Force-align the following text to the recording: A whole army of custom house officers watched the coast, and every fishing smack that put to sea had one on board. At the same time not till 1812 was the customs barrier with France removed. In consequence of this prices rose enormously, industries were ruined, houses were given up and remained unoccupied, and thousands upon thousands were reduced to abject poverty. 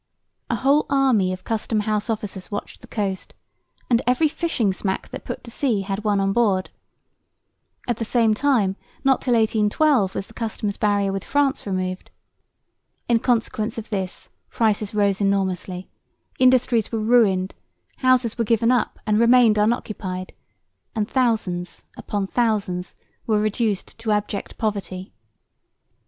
A 0.49 0.55
whole 0.55 0.87
army 0.89 1.31
of 1.31 1.43
custom 1.43 1.81
house 1.81 2.09
officers 2.09 2.49
watched 2.49 2.81
the 2.81 2.87
coast, 2.87 3.35
and 3.87 4.01
every 4.07 4.27
fishing 4.27 4.73
smack 4.73 5.09
that 5.09 5.23
put 5.25 5.43
to 5.43 5.51
sea 5.51 5.81
had 5.81 6.03
one 6.03 6.19
on 6.19 6.33
board. 6.33 6.71
At 7.87 7.97
the 7.97 8.03
same 8.03 8.33
time 8.33 8.77
not 9.03 9.21
till 9.21 9.35
1812 9.35 10.15
was 10.15 10.25
the 10.25 10.33
customs 10.33 10.75
barrier 10.77 11.11
with 11.11 11.23
France 11.23 11.67
removed. 11.67 12.09
In 13.07 13.19
consequence 13.19 13.77
of 13.77 13.91
this 13.91 14.31
prices 14.49 14.95
rose 14.95 15.21
enormously, 15.21 15.87
industries 16.39 16.91
were 16.91 16.97
ruined, 16.97 17.53
houses 17.97 18.39
were 18.39 18.43
given 18.43 18.71
up 18.71 18.97
and 19.05 19.19
remained 19.19 19.59
unoccupied, 19.59 20.33
and 20.95 21.07
thousands 21.07 21.83
upon 21.95 22.25
thousands 22.25 22.95
were 23.27 23.39
reduced 23.39 23.99
to 23.99 24.09
abject 24.11 24.57
poverty. 24.57 25.13